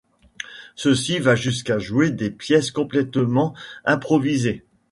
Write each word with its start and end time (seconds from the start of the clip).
Ceci 0.75 1.19
va 1.19 1.35
jusqu'à 1.35 1.77
jouer 1.77 2.09
des 2.09 2.31
pièces 2.31 2.71
complètement 2.71 3.53
improvisées. 3.85 4.65